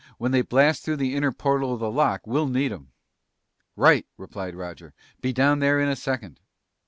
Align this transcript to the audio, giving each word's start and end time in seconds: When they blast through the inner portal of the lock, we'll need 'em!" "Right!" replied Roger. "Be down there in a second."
When 0.17 0.31
they 0.31 0.41
blast 0.41 0.81
through 0.83 0.95
the 0.95 1.13
inner 1.15 1.31
portal 1.31 1.75
of 1.75 1.79
the 1.79 1.91
lock, 1.91 2.25
we'll 2.25 2.47
need 2.47 2.73
'em!" 2.73 2.89
"Right!" 3.75 4.07
replied 4.17 4.55
Roger. 4.55 4.95
"Be 5.21 5.31
down 5.31 5.59
there 5.59 5.79
in 5.79 5.89
a 5.89 5.95
second." 5.95 6.39